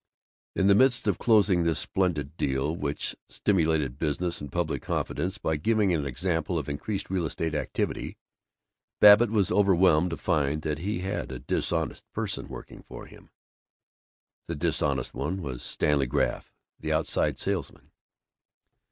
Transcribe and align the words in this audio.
In 0.55 0.65
the 0.65 0.73
midst 0.73 1.07
of 1.07 1.19
closing 1.19 1.61
this 1.61 1.77
splendid 1.77 2.35
deal, 2.35 2.75
which 2.75 3.15
stimulated 3.29 3.99
business 3.99 4.41
and 4.41 4.51
public 4.51 4.81
confidence 4.81 5.37
by 5.37 5.57
giving 5.57 5.93
an 5.93 6.07
example 6.07 6.57
of 6.57 6.67
increased 6.67 7.11
real 7.11 7.23
estate 7.27 7.53
activity, 7.53 8.17
Babbitt 8.99 9.29
was 9.29 9.51
overwhelmed 9.51 10.09
to 10.09 10.17
find 10.17 10.63
that 10.63 10.79
he 10.79 11.01
had 11.01 11.31
a 11.31 11.37
dishonest 11.37 12.01
person 12.13 12.47
working 12.47 12.81
for 12.81 13.05
him. 13.05 13.29
The 14.47 14.55
dishonest 14.55 15.13
one 15.13 15.39
was 15.43 15.61
Stanley 15.61 16.07
Graff, 16.07 16.51
the 16.79 16.91
outside 16.91 17.37
salesman. 17.37 17.91